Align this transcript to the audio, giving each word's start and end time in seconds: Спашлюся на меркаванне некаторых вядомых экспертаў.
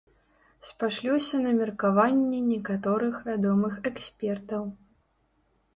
Спашлюся 0.69 1.39
на 1.43 1.51
меркаванне 1.59 2.39
некаторых 2.53 3.15
вядомых 3.29 3.73
экспертаў. 3.93 4.63